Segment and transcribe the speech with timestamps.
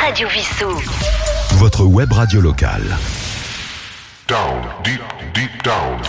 [0.00, 0.70] Radio Vissou.
[1.56, 2.96] Votre web radio locale.
[4.26, 5.02] Down, deep,
[5.34, 6.00] deep down.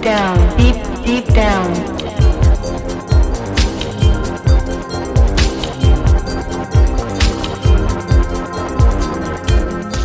[0.00, 1.72] Down, deep, deep down.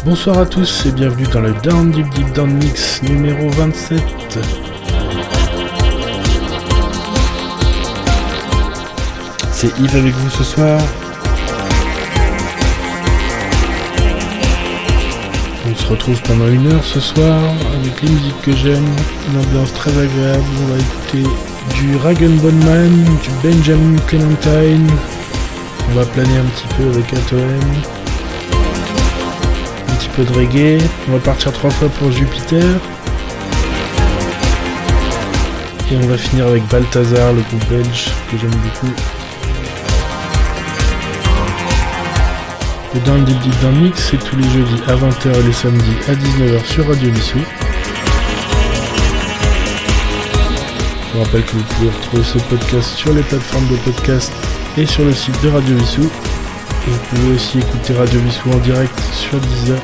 [0.03, 4.60] Bonsoir à tous et bienvenue dans le Down Deep Deep Down Mix numéro 27.
[9.61, 10.81] C'est Yves avec vous ce soir.
[15.69, 17.37] On se retrouve pendant une heure ce soir
[17.79, 18.87] avec les musiques que j'aime,
[19.29, 20.43] une ambiance très agréable.
[20.63, 21.29] On va écouter
[21.75, 24.89] du Ragen Bonman, du Benjamin Clementine.
[25.91, 27.59] On va planer un petit peu avec Atoem.
[29.89, 30.81] Un petit peu de reggae.
[31.07, 32.79] On va partir trois fois pour Jupiter.
[35.91, 39.20] Et on va finir avec Balthazar, le groupe belge que j'aime beaucoup.
[42.93, 43.37] Le Down Deep
[43.81, 47.37] Mix, c'est tous les jeudis à 20h et les samedis à 19h sur Radio Vissou.
[51.07, 54.33] Je vous rappelle que vous pouvez retrouver ce podcast sur les plateformes de podcast
[54.77, 56.01] et sur le site de Radio Vissou.
[56.01, 59.79] Vous pouvez aussi écouter Radio Vissou en direct sur Deezer.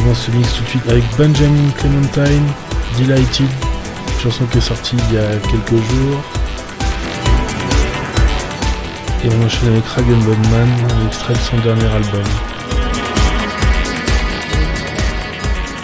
[0.00, 2.46] commence ce mix tout de suite avec Benjamin Clementine,
[2.98, 3.48] Delighted,
[4.22, 6.20] chanson qui est sortie il y a quelques jours.
[9.22, 12.24] Et on enchaîne avec Ragen Bonman, un extrait de son dernier album.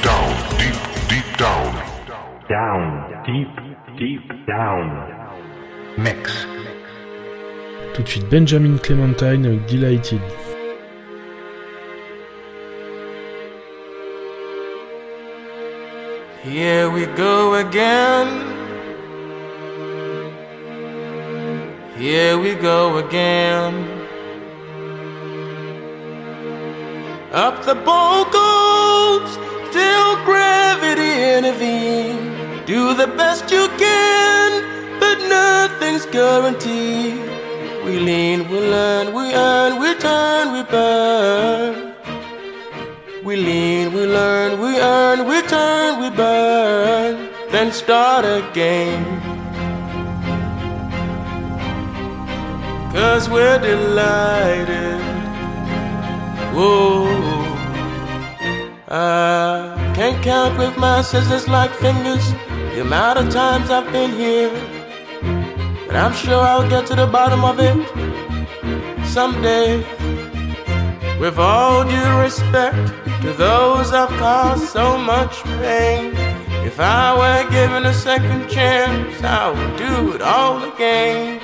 [0.03, 0.77] Down, deep,
[1.09, 1.75] deep down.
[2.49, 3.49] Down, deep,
[3.99, 4.91] deep down.
[5.99, 6.47] Mix.
[7.93, 10.21] Tout de suite Benjamin Clementine avec Delighted.
[16.47, 18.29] Here we go again.
[21.99, 23.75] Here we go again.
[27.33, 29.31] Up the boat goes
[29.73, 32.65] till gravity intervene.
[32.65, 37.29] Do the best you can, but nothing's guaranteed.
[37.85, 41.86] We lean, we learn, we earn, we turn, we burn.
[43.27, 49.03] We lean, we learn, we earn, we turn, we burn, then start again.
[52.93, 55.01] Cause we're delighted.
[56.55, 57.09] Whoa.
[58.89, 62.31] I can't count with my scissors like fingers
[62.75, 64.53] the amount of times I've been here.
[65.89, 67.77] But I'm sure I'll get to the bottom of it
[69.09, 69.85] someday.
[71.19, 76.13] With all due respect to those I've caused so much pain.
[76.65, 81.41] If I were given a second chance, I would do it all again.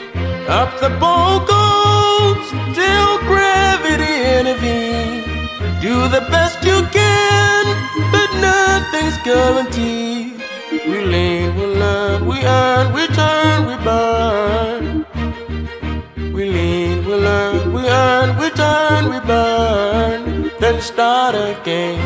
[0.48, 2.46] Up the boat goes
[2.76, 5.26] till gravity intervenes.
[5.80, 7.64] Do the best you can,
[8.12, 10.42] but nothing's guaranteed.
[10.70, 15.06] We lean, we learn, we earn, we turn, we burn.
[16.32, 20.21] We lean, we learn, we earn, we turn, we burn,
[20.62, 21.98] then start again.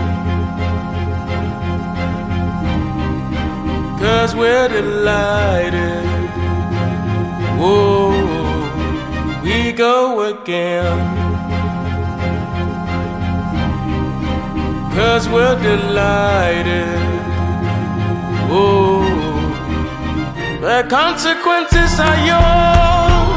[3.99, 6.07] Cause we're delighted.
[7.61, 8.17] Whoa,
[9.45, 10.97] we go again.
[14.97, 17.03] Cause we're delighted.
[18.49, 19.05] Whoa,
[20.63, 23.37] the consequences are yours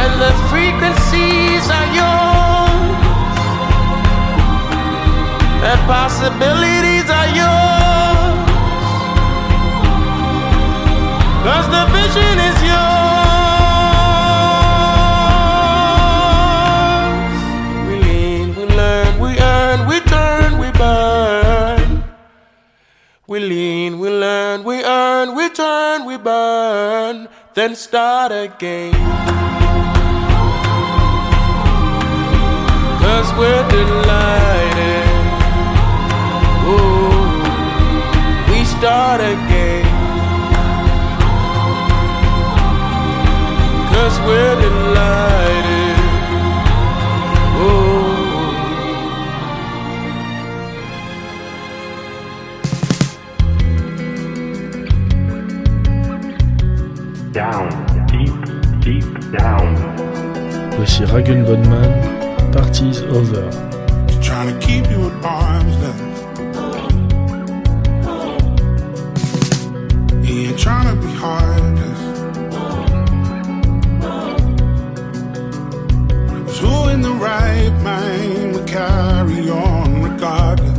[0.00, 2.33] and the frequencies are yours.
[5.64, 8.50] The possibilities are yours.
[11.46, 12.84] Cause the vision is yours.
[17.88, 22.04] We lean, we learn, we earn, we turn, we burn.
[23.26, 28.92] We lean, we learn, we earn, we turn, we burn, then start again.
[33.00, 34.73] Cause we're delighted.
[36.66, 39.84] Ooh, we start again.
[43.92, 45.98] Cause we're delighted.
[47.60, 48.04] Ooh.
[57.34, 57.68] down,
[58.06, 58.32] deep,
[58.80, 59.04] deep
[59.36, 59.74] down.
[60.76, 63.50] Voici Rag'n Bone Man, Party's Over.
[64.22, 66.13] Trying to keep you at arm's length.
[70.64, 72.00] Trying to be heartless.
[76.58, 80.78] Who in the right mind would carry on regardless?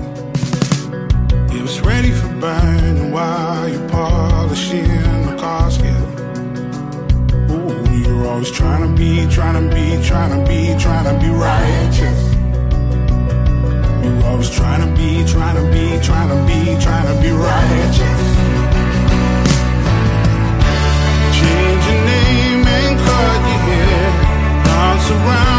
[1.54, 4.88] He was ready for burning while you're polishing
[5.28, 6.04] the casket.
[7.52, 11.30] Ooh, you're always trying to be, trying to be, trying to be, trying to be
[11.30, 12.22] righteous.
[14.04, 18.35] You're always trying to be, trying to be, trying to be, trying to be righteous.
[25.08, 25.55] Dance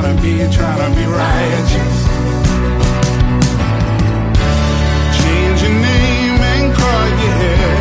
[0.00, 1.96] trying to be, trying to be righteous.
[5.20, 7.74] Change your name and cut your hair.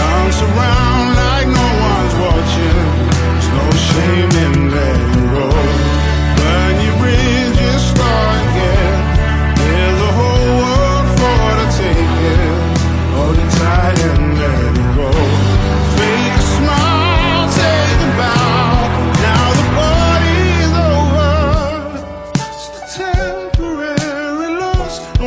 [0.00, 2.80] Dance around like no one's watching.
[3.12, 5.46] There's no shame in letting go.
[6.38, 8.31] Burn your bridges, start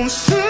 [0.08, 0.45] Don't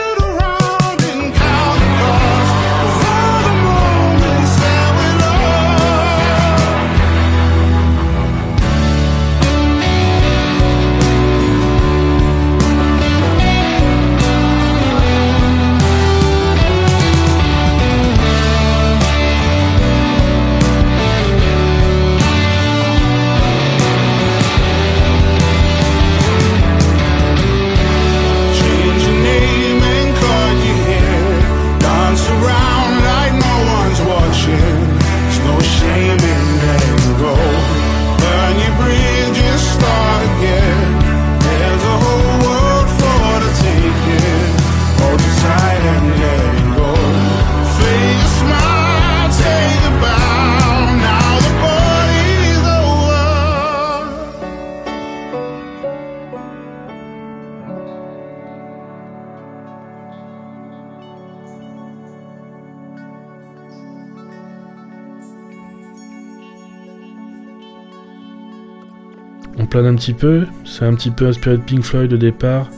[69.95, 72.69] petit peu, c'est un petit peu inspiré de Pink Floyd au départ.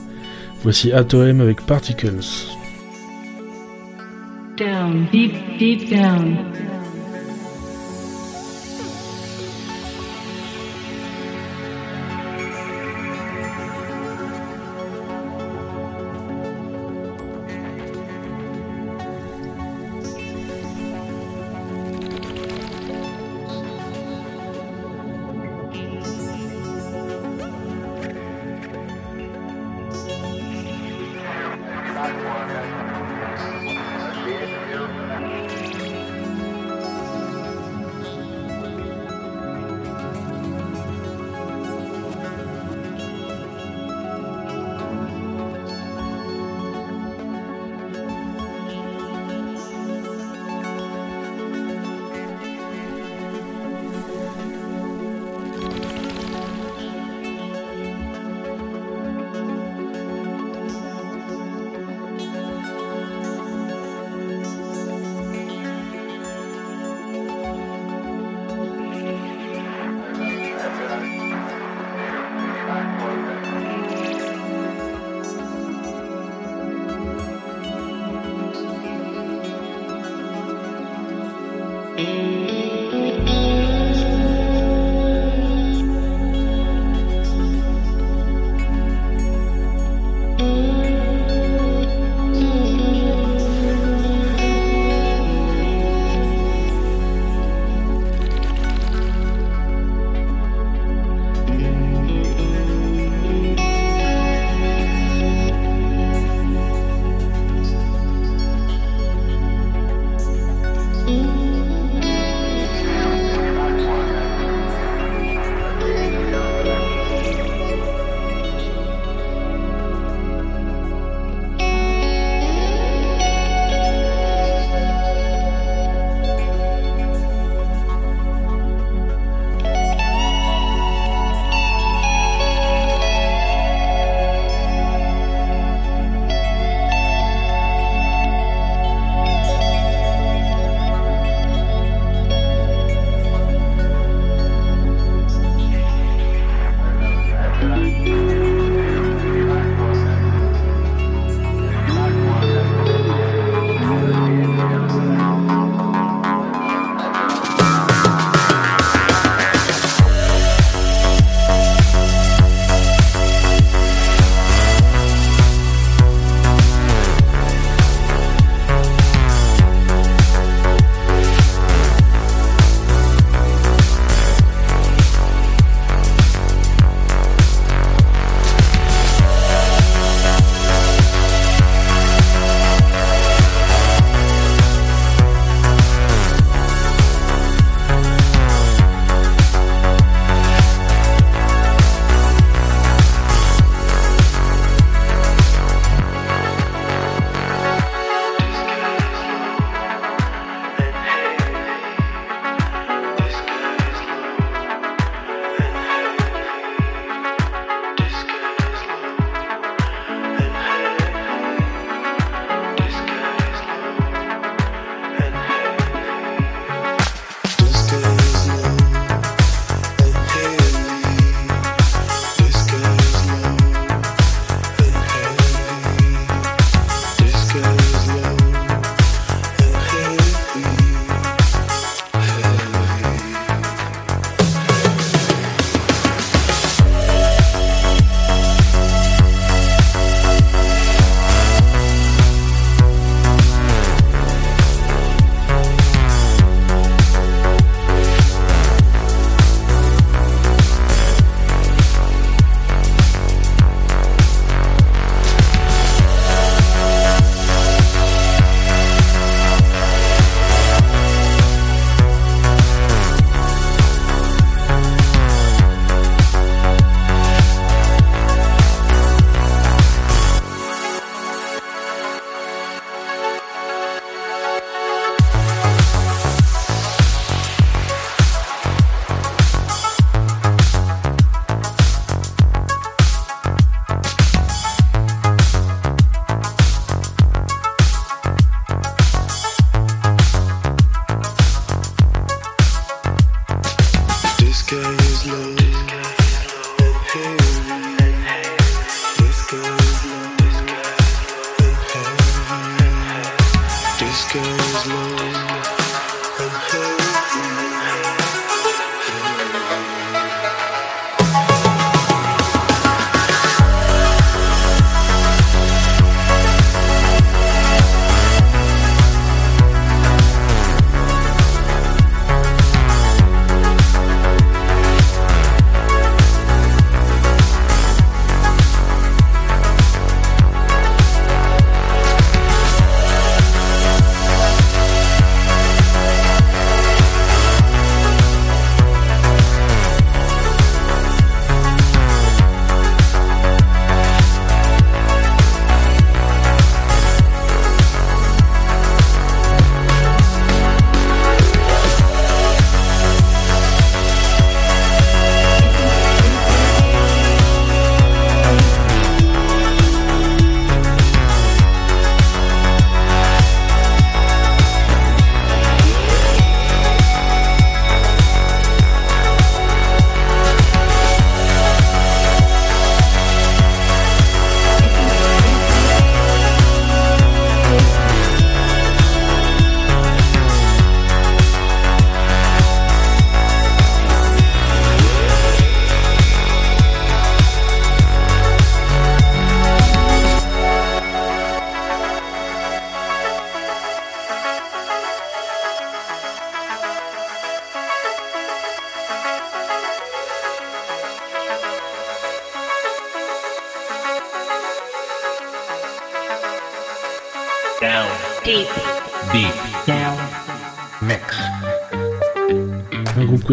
[0.64, 2.24] Voici Atoem avec Particles.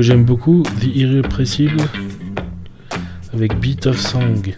[0.05, 1.81] j'aime beaucoup, The Irrepressible,
[3.33, 4.55] avec Beat of Song.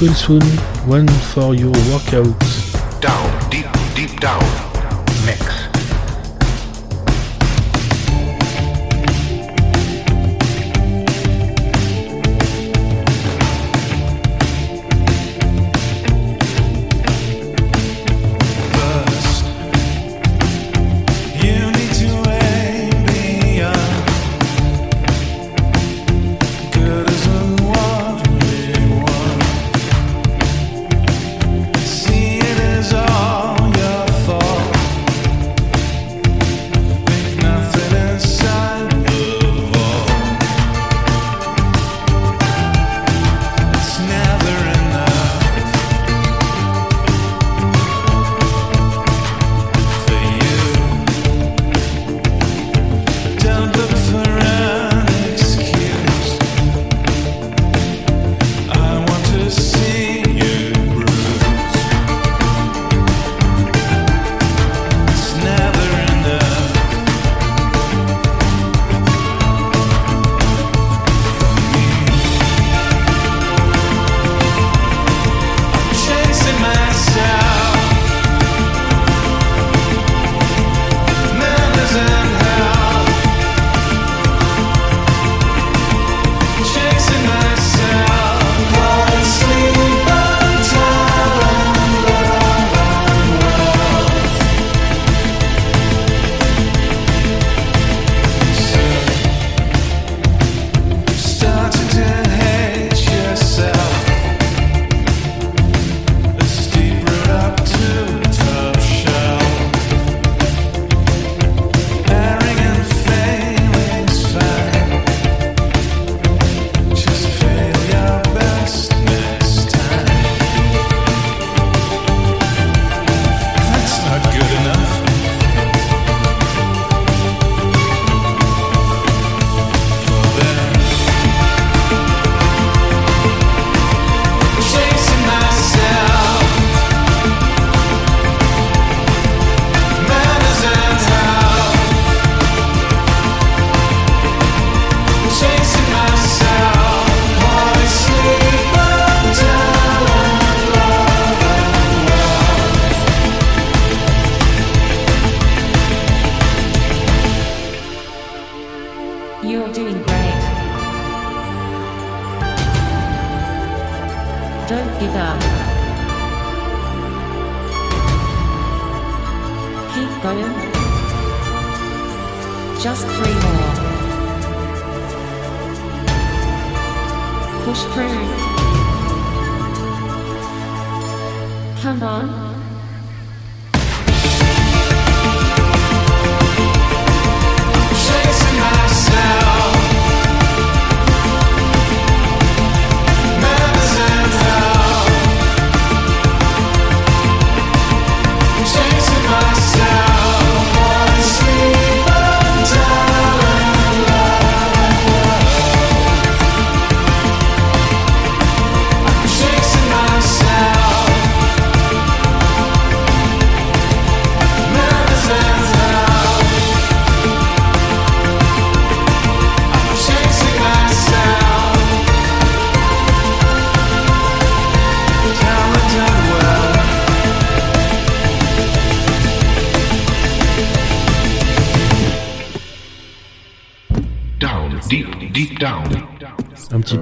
[0.00, 0.42] will soon,
[0.86, 2.38] one for your workout.
[3.00, 4.67] Down, deep, deep down.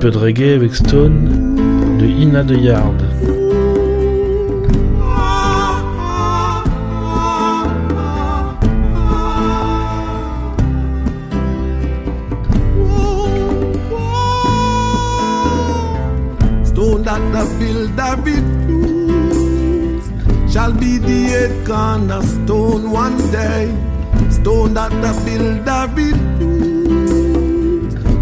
[0.07, 3.03] Peu de reggae avec Stone de Ina de Yard.
[16.65, 20.13] Stone that the builder refused
[20.53, 23.75] shall be the eight cornerstone one day.
[24.31, 26.56] Stone that the builder refused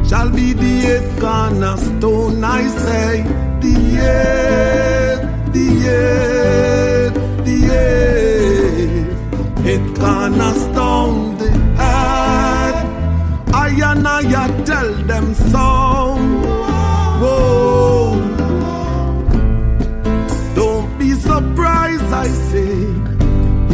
[0.08, 2.44] shall be the eight cornerstone.
[2.44, 3.22] I say
[3.64, 3.74] the
[4.14, 5.20] eight,
[5.54, 7.14] the eight,
[7.46, 11.38] the eight, eight cornerstone.
[11.38, 12.74] The head.
[13.54, 15.68] I and I tell them so.
[17.22, 18.20] Whoa.
[20.54, 22.74] Don't be surprised, I say,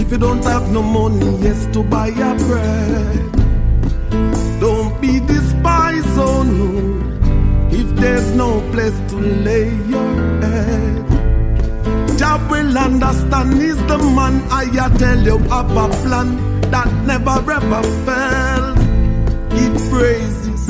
[0.01, 3.39] if you don't have no money, yes, to buy your bread.
[8.72, 10.09] Place to lay your
[10.42, 11.06] head.
[12.18, 14.64] Job will understand is the man I
[14.98, 16.28] tell you have a plan
[16.70, 18.78] that never ever fails.
[19.54, 20.62] Give praises,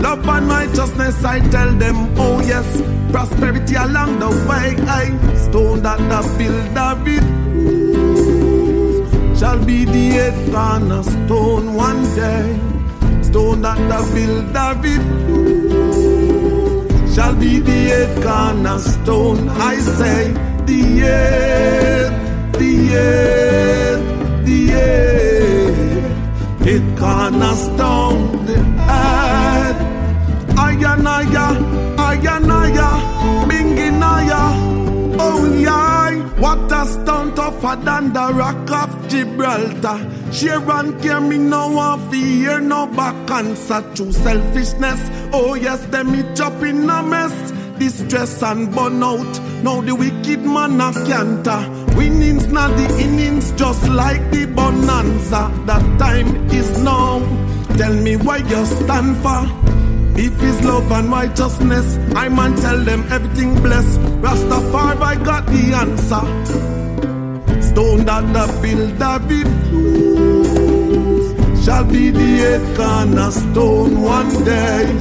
[0.00, 1.24] love and righteousness.
[1.24, 2.66] I tell them, oh yes,
[3.10, 4.76] prosperity along the way.
[4.88, 5.04] I
[5.36, 7.82] stone that the builder refused
[9.38, 10.52] shall be the eight
[11.04, 12.58] stone one day.
[13.22, 16.11] Stone that the builder refused
[17.14, 19.48] shall be the cornerstone.
[19.48, 20.32] I say
[20.68, 20.82] the
[21.18, 22.10] eight,
[22.58, 22.72] the
[23.06, 24.00] eight,
[24.46, 26.04] the eight,
[26.72, 28.46] eight cornerstone.
[28.46, 29.76] The head,
[30.64, 31.46] ayanaya,
[32.08, 32.91] ayanaya, binginaya.
[36.42, 39.98] What a stone tougher than the rock of Gibraltar.
[40.32, 45.00] Sharon care me no one fear no back answer to selfishness.
[45.32, 47.52] Oh yes, them it up in a mess.
[47.78, 49.32] Distress and burnout.
[49.62, 51.62] Now the wicked man a canter.
[51.96, 55.42] Winnings not the innings, just like the bonanza.
[55.66, 57.20] That time is now.
[57.76, 59.71] Tell me why you stand for.
[60.14, 63.98] If it's love and righteousness, I man tell them everything blessed.
[64.20, 66.24] Rastafari, I got the answer.
[67.62, 70.52] Stone that the builder refused
[71.64, 74.98] shall be the eight cornerstone one day.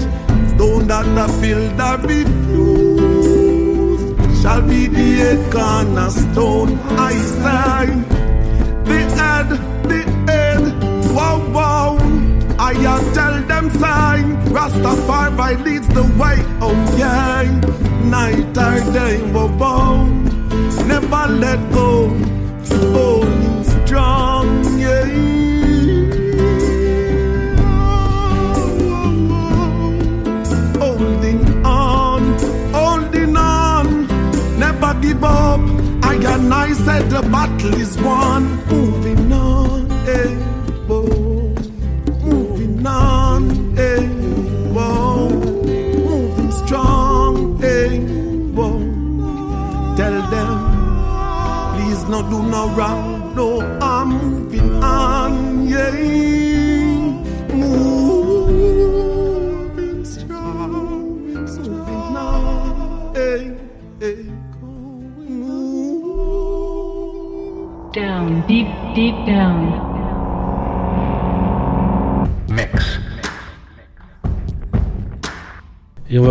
[0.56, 2.82] Stone that the builder refused
[4.42, 6.80] shall be the eight cornerstone.
[6.98, 7.86] I say,
[8.86, 9.50] the head,
[9.90, 10.64] the head,
[11.14, 12.11] wow, wow.
[12.64, 12.74] I
[13.16, 17.42] tell them sign, Rastafari leads the way, oh yeah.
[18.06, 20.06] Night or day, wow, wow.
[20.86, 22.10] Never let go,
[22.94, 25.06] holding strong, yeah.
[30.78, 32.22] Holding on,
[32.74, 34.08] holding on,
[34.60, 35.62] never give up.
[36.04, 38.60] I and I said the battle is won.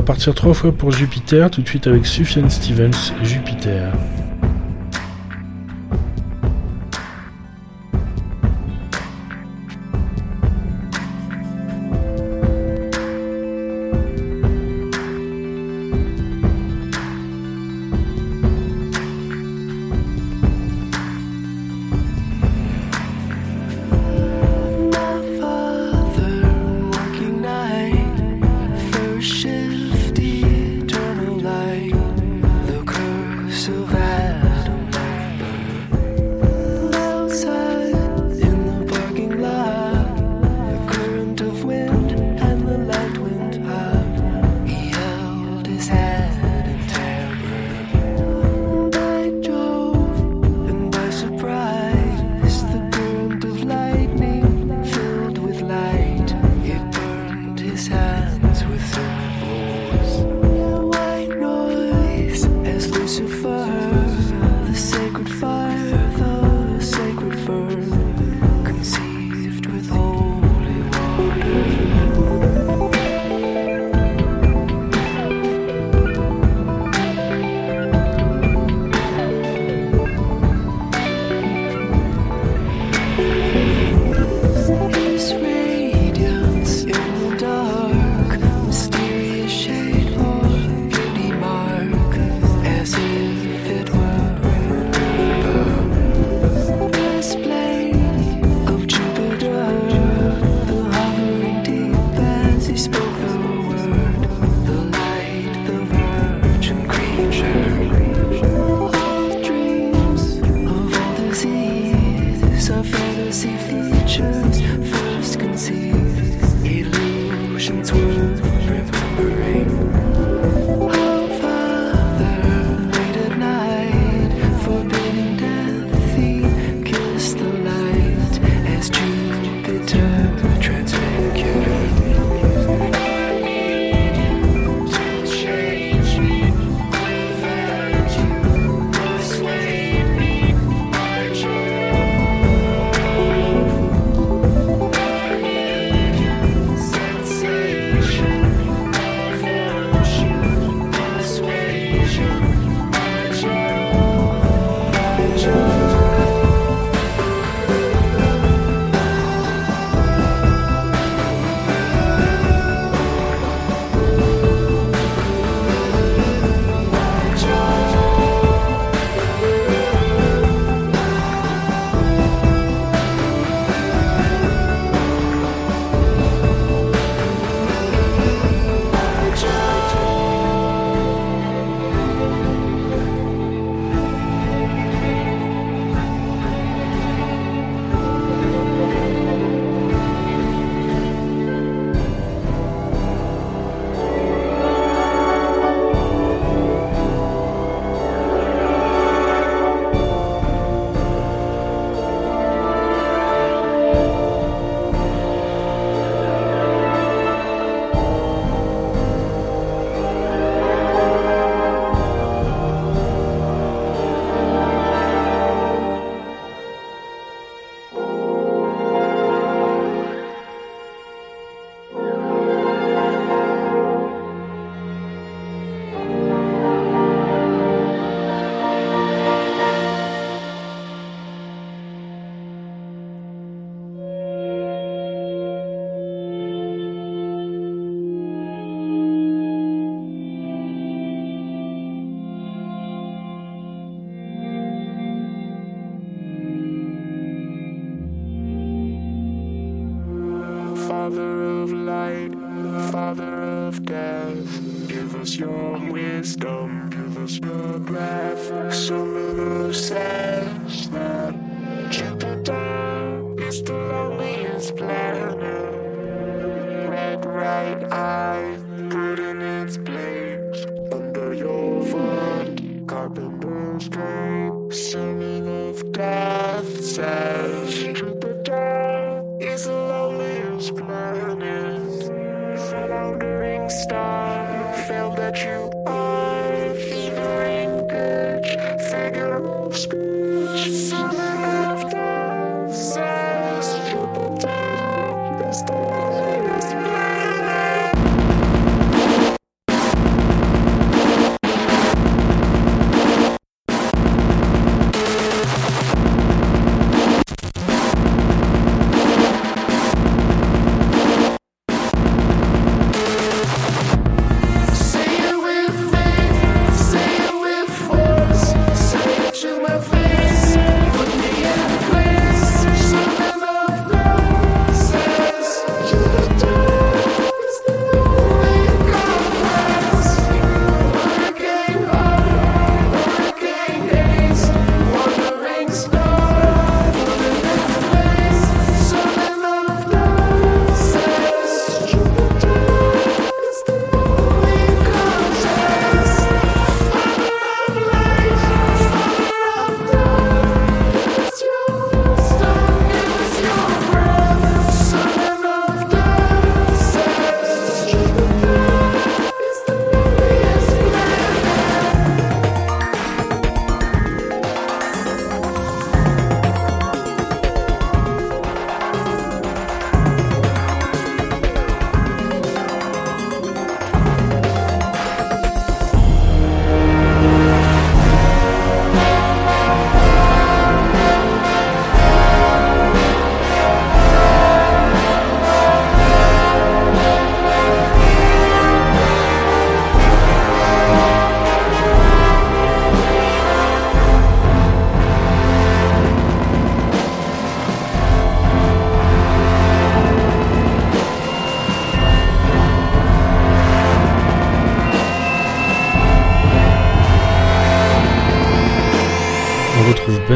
[0.00, 3.92] va partir trois fois pour Jupiter, tout de suite avec Sufjan Stevens, Jupiter.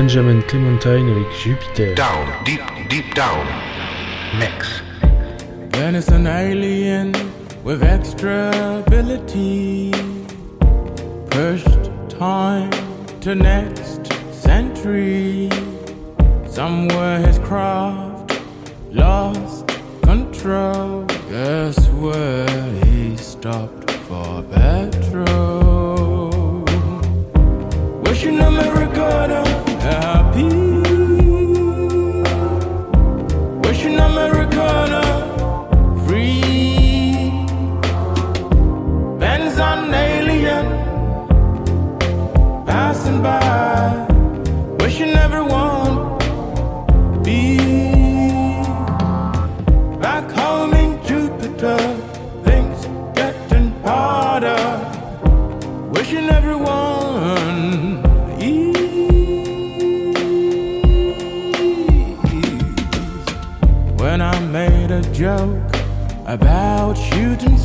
[0.05, 1.95] Benjamin Clementine avec Jupiter.
[1.95, 3.47] Down, deep, deep down.
[4.39, 4.83] Mix.
[5.71, 7.15] Then it's an alien
[7.65, 8.51] with extra
[8.87, 9.93] ability.
[11.31, 12.71] Pushed time
[13.23, 15.49] to next century.
[16.51, 18.04] Somewhere his craft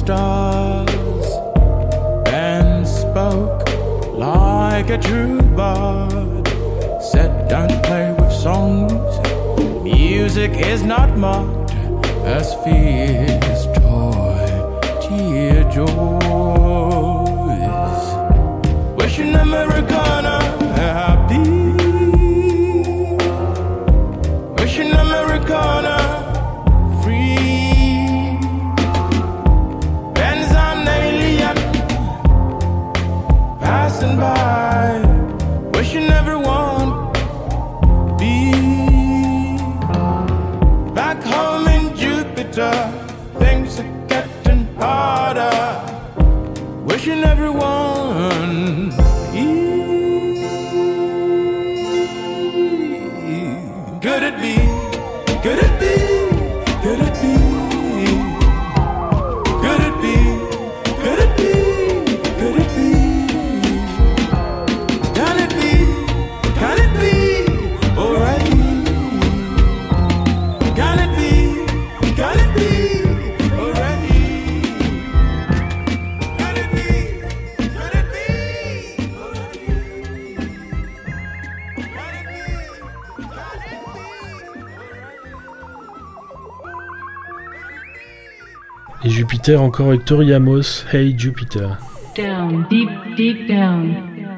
[0.09, 1.27] stars,
[2.25, 3.61] Ben spoke
[4.15, 6.47] like a true bard.
[6.99, 8.91] Said, don't play with songs.
[9.83, 11.73] Music is not mocked
[12.25, 14.47] as fear's toy,
[14.99, 16.18] tear joys.
[42.59, 42.88] Jupiter.
[89.49, 91.79] Jupiter encore avec Tori Amos, Hey Jupiter.
[92.15, 92.87] Down, deep,
[93.17, 94.29] deep down.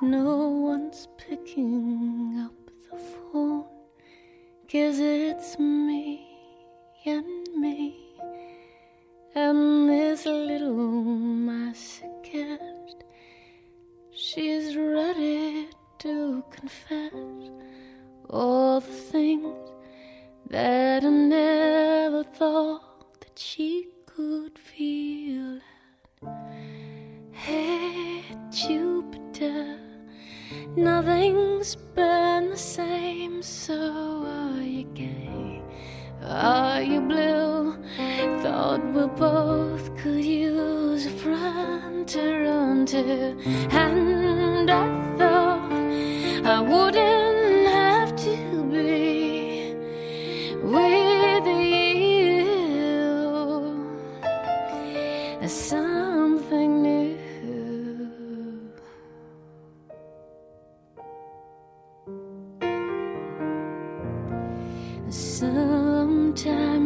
[0.00, 2.54] No one's picking up
[2.90, 3.64] the phone.
[4.70, 6.22] Cause it's me
[7.04, 7.26] and
[7.60, 7.94] me.
[9.34, 13.02] And this little masochist.
[14.12, 15.68] She's ready
[15.98, 17.12] to confess
[18.30, 19.71] all the things
[20.50, 25.60] that I never thought that she could feel.
[27.32, 29.78] Hey, Jupiter,
[30.76, 33.42] nothing's been the same.
[33.42, 33.74] So
[34.26, 35.62] are you gay?
[36.24, 37.76] Are you blue?
[38.42, 43.36] Thought we both could use a friend to run to,
[43.70, 45.72] and I thought
[46.44, 47.31] I wouldn't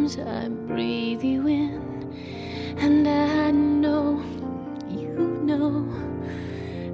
[0.07, 2.13] Sometimes I breathe you in,
[2.77, 4.21] and I know
[4.87, 5.85] you know.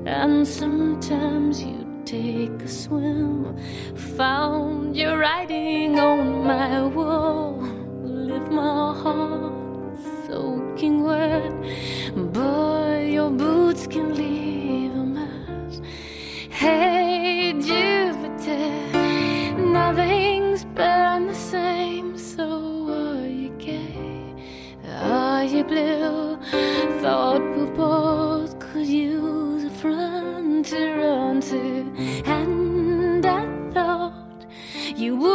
[0.08, 3.56] And sometimes you take a swim,
[3.96, 7.62] found your writing on my wall,
[8.02, 9.96] lift my heart
[10.26, 11.54] soaking wet.
[12.34, 15.82] Boy, your boots can leave a mess.
[16.50, 18.72] Hey, Jupiter,
[19.60, 20.23] nothing's been
[25.68, 26.38] blue?
[27.02, 34.46] Thought we both could use a friend to run to, and I thought
[34.96, 35.33] you wouldn't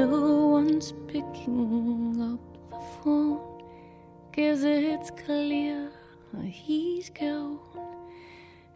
[0.00, 2.40] no one's picking up
[2.70, 3.62] the phone.
[4.32, 5.90] Guess it's clear
[6.42, 7.58] he's gone.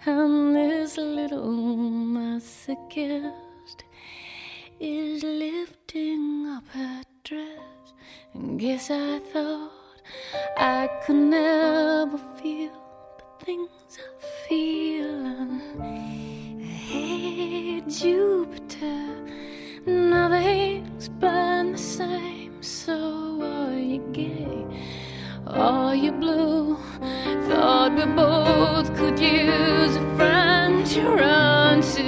[0.04, 1.76] And this little
[2.16, 3.78] masochist
[4.78, 7.86] is lifting up her dress.
[8.34, 9.70] And guess I thought
[10.58, 12.76] I could never feel
[13.18, 15.24] the things I feel.
[15.80, 19.24] And hey, Jupiter,
[19.86, 22.62] nothing's been the same.
[22.62, 24.66] So are you gay?
[25.46, 26.76] Are you blue?
[27.48, 32.02] Thought we both could use a friend to run to.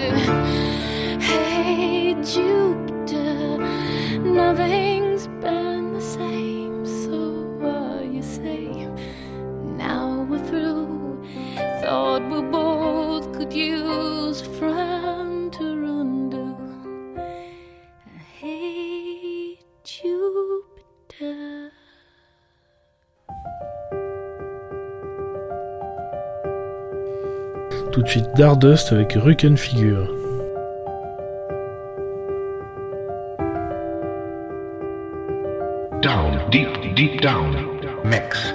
[1.20, 3.58] Hey, Jupiter,
[4.20, 6.86] nothing's been the same.
[6.86, 8.88] So are you say?
[9.64, 11.22] Now we're through.
[11.82, 14.40] Thought we both could use
[27.96, 30.06] Tout de suite Dardust avec Rucken Figure.
[36.02, 37.56] Down, deep, deep down.
[38.04, 38.52] Mix.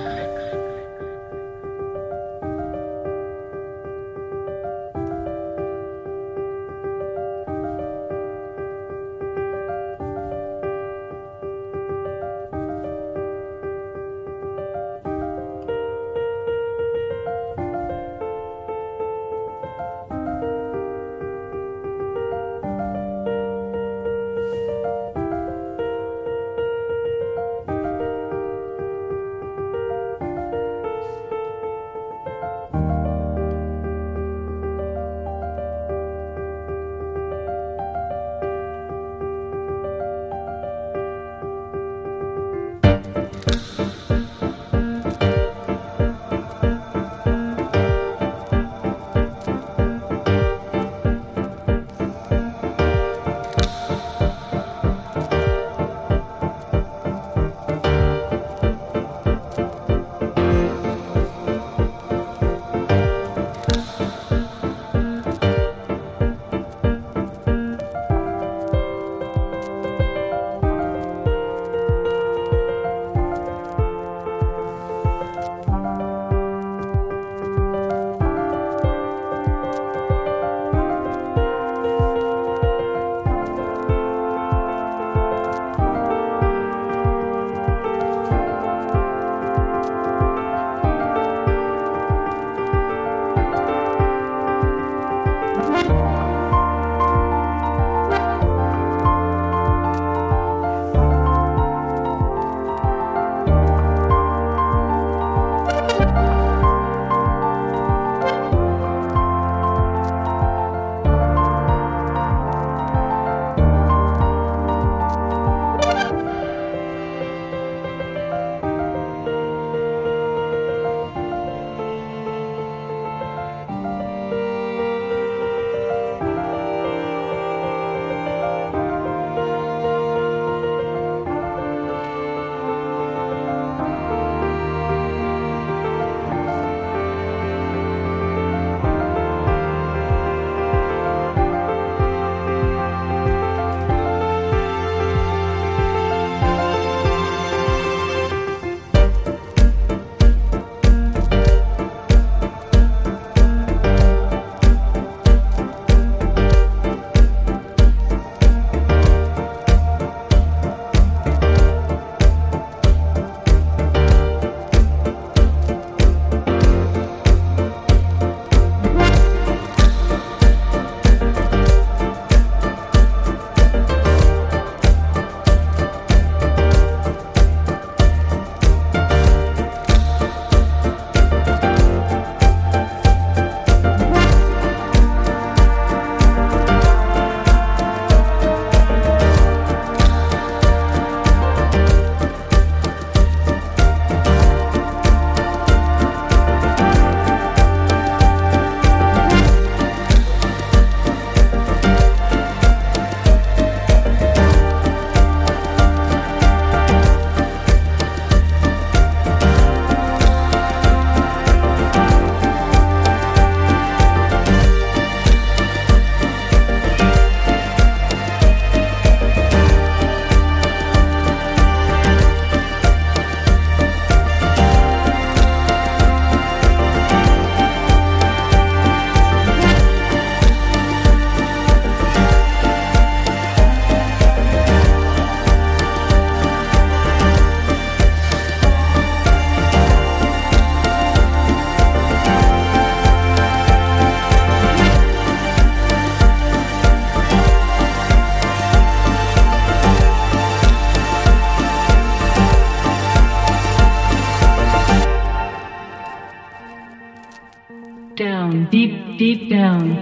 [258.71, 259.95] Deep down.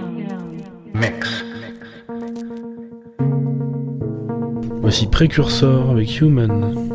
[0.94, 1.44] Mix.
[4.80, 6.89] Voici Précursor avec Human.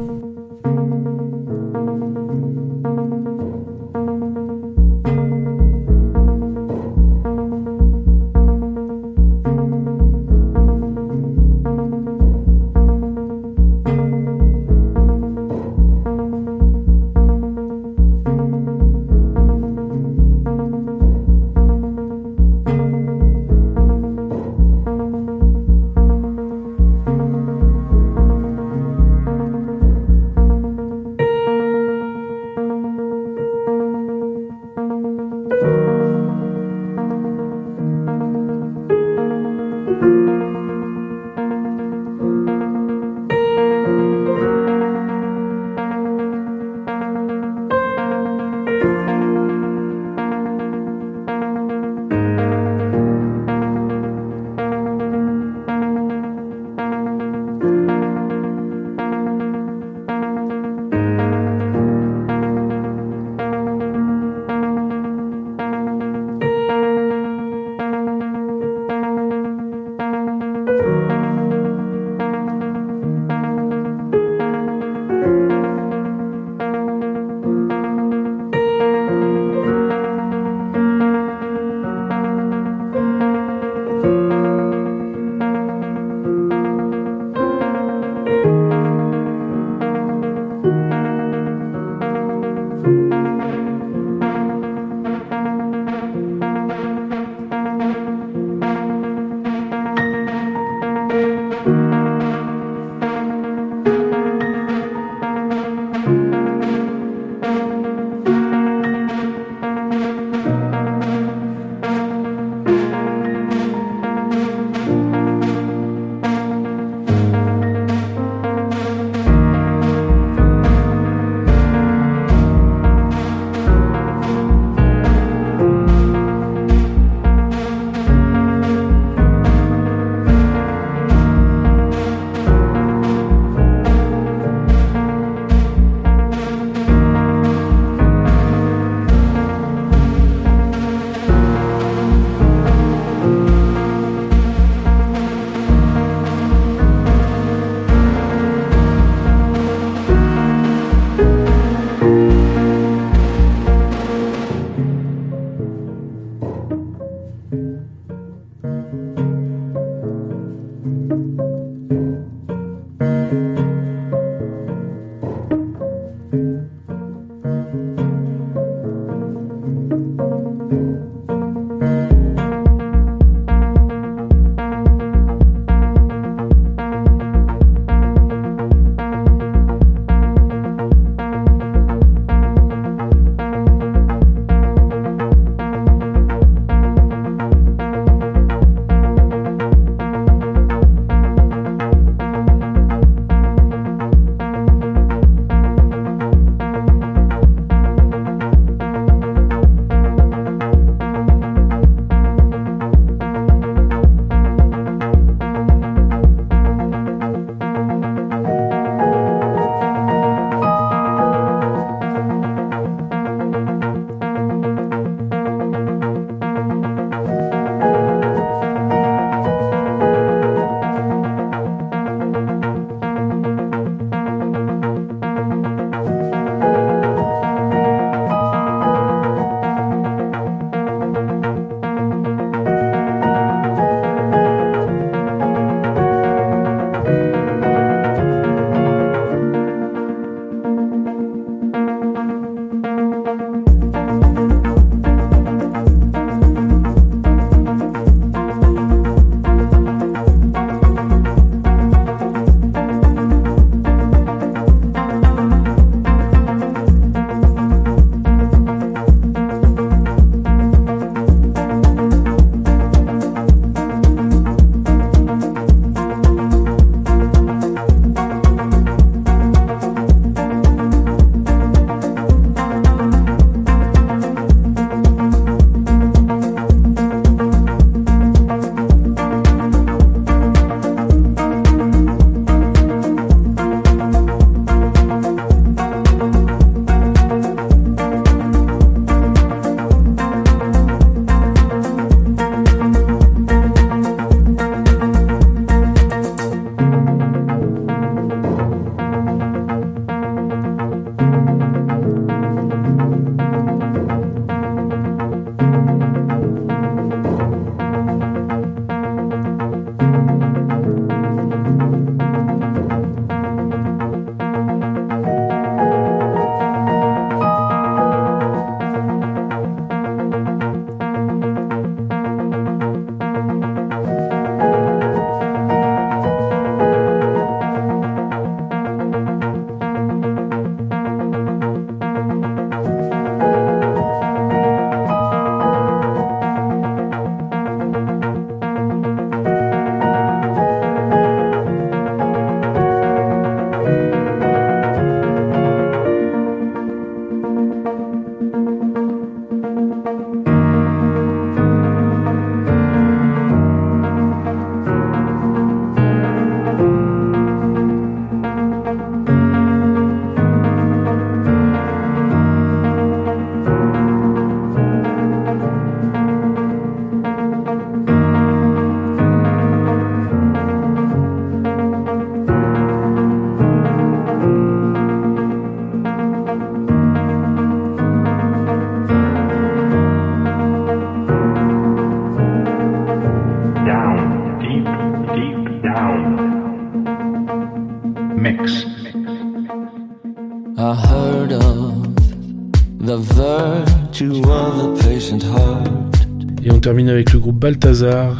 [397.65, 398.37] Balthazar,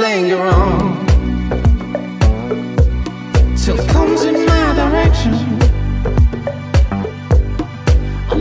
[0.00, 1.06] linger on.
[3.56, 5.58] Till it comes in my direction,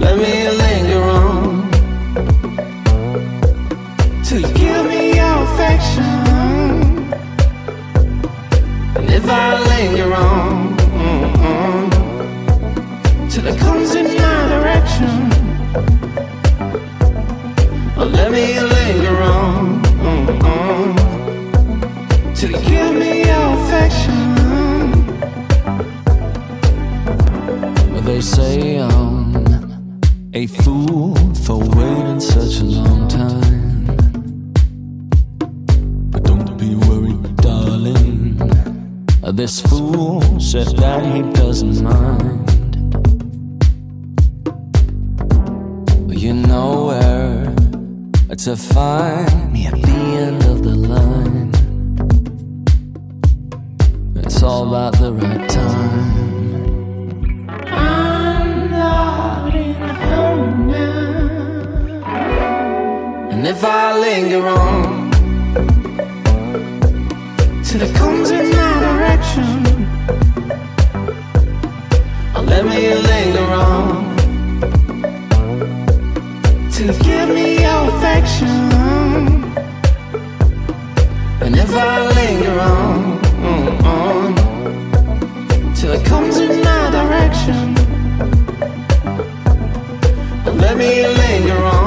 [0.03, 1.69] let me linger on.
[4.23, 6.03] Till you give me your affection.
[8.97, 11.89] And if I linger on mm,
[13.31, 15.29] till it comes in my direction,
[17.97, 19.81] let me linger on.
[19.83, 21.02] mm,
[28.23, 29.35] say I'm
[30.33, 31.13] a fool
[31.43, 33.85] for waiting such a long time.
[36.09, 38.37] But don't be worried, darling.
[39.33, 42.49] This fool said that he doesn't mind.
[46.09, 47.53] You know where
[48.37, 51.51] to find me at the end of the line.
[54.15, 56.22] It's all about the right time.
[63.43, 65.11] And if I linger on
[67.61, 69.63] till it comes in my direction,
[72.45, 74.15] let me linger on
[76.71, 78.71] till you give me your affection.
[81.43, 87.75] And if I linger on, mm, on till it comes in my direction,
[90.63, 91.82] let me linger on,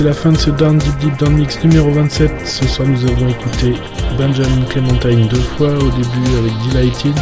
[0.00, 2.32] c'est la fin de ce Down Deep Deep Down Mix numéro 27.
[2.46, 3.74] Ce soir, nous avons écouté
[4.16, 7.12] Benjamin Clementine deux fois, au début avec Delighted,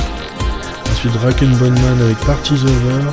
[0.89, 3.11] ensuite Raken Bonman avec Parties Over,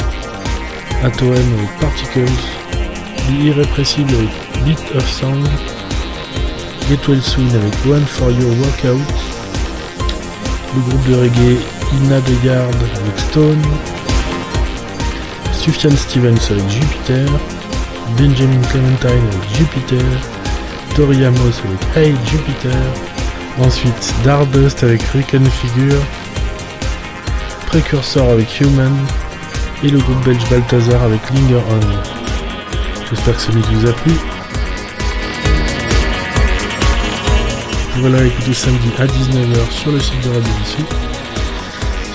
[1.04, 2.32] Atoem avec Particles,
[3.18, 5.48] The Irrepressible avec Beat of Sound,
[6.88, 9.02] Get Well Swing avec One for Your Workout,
[10.76, 11.60] le groupe de reggae
[12.04, 13.62] Ina de Yard avec Stone,
[15.54, 17.26] Sufjan Stevens avec Jupiter,
[18.18, 20.06] Benjamin Clementine avec Jupiter,
[20.96, 22.72] Tori Amos avec Hey Jupiter,
[23.60, 26.02] ensuite Dardust avec Reconfigure,
[27.68, 28.96] Precursor avec Human,
[29.84, 33.06] et le groupe belge Balthazar avec Linger On.
[33.10, 34.14] J'espère que ce mix vous a plu.
[37.98, 40.84] Voilà, écoutez samedi à 19h sur le site de Radio Vissou.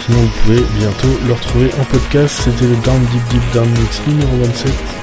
[0.05, 2.41] Sinon, vous pouvez bientôt le retrouver en podcast.
[2.45, 5.00] C'était le Down Deep Deep Down Mix numéro 27.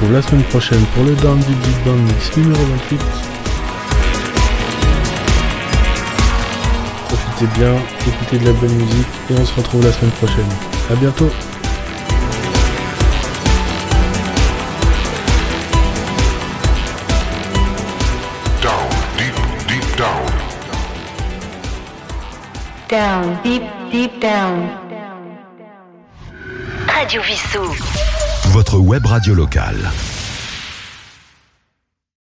[0.00, 3.00] Retrouve la semaine prochaine pour le Down Deep Deep Down Mix numéro 28.
[7.08, 7.74] Profitez bien,
[8.06, 10.48] écoutez de la bonne musique et on se retrouve la semaine prochaine.
[10.90, 11.30] A bientôt
[18.62, 18.88] Down,
[19.18, 19.34] deep,
[19.68, 20.26] deep down.
[22.88, 24.70] Down, deep, deep down.
[26.86, 28.09] Radio Vissou.
[28.78, 30.19] Web radio locale.